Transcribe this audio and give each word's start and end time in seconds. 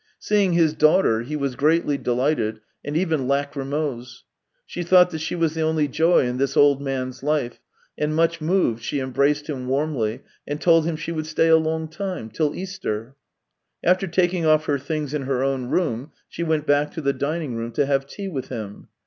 Seeing 0.17 0.53
his 0.53 0.73
daughter, 0.73 1.21
he 1.21 1.35
was 1.35 1.55
greatly 1.55 1.95
delighted, 1.95 2.59
and 2.83 2.97
even 2.97 3.27
lacrymose. 3.27 4.23
She 4.65 4.81
thought 4.81 5.11
that 5.11 5.19
she 5.21 5.35
was 5.35 5.53
the 5.53 5.61
only 5.61 5.87
joy 5.87 6.25
in 6.25 6.37
this 6.37 6.57
old 6.57 6.81
man's 6.81 7.21
life, 7.21 7.59
and 7.99 8.15
much 8.15 8.41
moved, 8.41 8.81
she 8.81 8.99
embraced 8.99 9.47
him 9.47 9.67
warmly, 9.67 10.23
and 10.47 10.59
told 10.59 10.85
him 10.87 10.95
she 10.95 11.11
would 11.11 11.27
stay 11.27 11.49
a 11.49 11.55
long 11.57 11.87
time— 11.87 12.31
till 12.33 12.55
Easter. 12.55 13.15
After 13.83 14.07
taking 14.07 14.43
off 14.43 14.65
her 14.65 14.79
things 14.79 15.13
in 15.13 15.21
her 15.25 15.43
own 15.43 15.67
room, 15.67 16.11
she 16.27 16.41
went 16.41 16.65
back 16.65 16.89
to 16.93 17.01
the 17.01 17.13
dining 17.13 17.55
room 17.55 17.71
to 17.73 17.85
have 17.85 18.07
tea 18.07 18.27
with 18.27 18.47
him. 18.47 18.87